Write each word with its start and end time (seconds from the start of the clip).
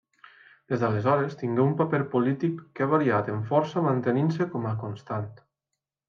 Des 0.71 0.83
d'aleshores 0.83 1.33
tingué 1.41 1.61
un 1.65 1.75
paper 1.81 1.99
polític 2.13 2.63
que 2.79 2.85
ha 2.85 2.89
variat 2.93 3.29
en 3.33 3.43
força 3.51 3.83
mantenint-se 3.89 4.47
com 4.55 4.65
a 4.71 4.73
constant. 4.85 5.29